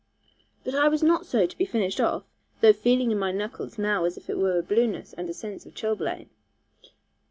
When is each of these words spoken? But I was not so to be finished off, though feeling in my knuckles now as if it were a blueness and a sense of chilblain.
But 0.63 0.73
I 0.73 0.87
was 0.87 1.03
not 1.03 1.27
so 1.27 1.45
to 1.45 1.55
be 1.59 1.63
finished 1.63 2.01
off, 2.01 2.23
though 2.61 2.73
feeling 2.73 3.11
in 3.11 3.19
my 3.19 3.31
knuckles 3.31 3.77
now 3.77 4.05
as 4.05 4.17
if 4.17 4.31
it 4.31 4.37
were 4.39 4.57
a 4.57 4.63
blueness 4.63 5.13
and 5.13 5.29
a 5.29 5.33
sense 5.35 5.63
of 5.67 5.75
chilblain. 5.75 6.27